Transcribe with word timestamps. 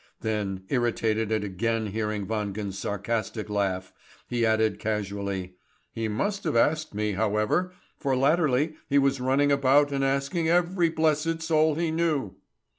Then, 0.21 0.63
irritated 0.69 1.31
at 1.31 1.43
again 1.43 1.85
hearing 1.85 2.25
Wangen's 2.25 2.75
sarcastic 2.79 3.51
laugh, 3.51 3.93
he 4.27 4.43
added 4.43 4.79
casually: 4.79 5.57
"He 5.91 6.07
must 6.07 6.43
have 6.45 6.55
asked 6.55 6.95
me, 6.95 7.11
however; 7.11 7.73
for 7.99 8.15
latterly 8.17 8.77
he 8.89 8.97
was 8.97 9.21
running 9.21 9.51
about 9.51 9.91
and 9.91 10.03
asking 10.03 10.49
every 10.49 10.89
blessed 10.89 11.43
soul 11.43 11.75
he 11.75 11.91
knew." 11.91 12.33